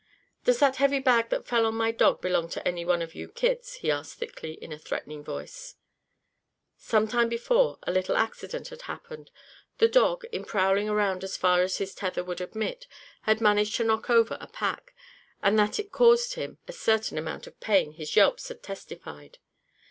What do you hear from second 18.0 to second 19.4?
yelps had testified.